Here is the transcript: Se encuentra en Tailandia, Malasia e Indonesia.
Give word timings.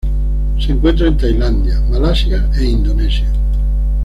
Se 0.57 0.71
encuentra 0.71 1.05
en 1.09 1.15
Tailandia, 1.15 1.79
Malasia 1.81 2.49
e 2.57 2.63
Indonesia. 2.65 3.31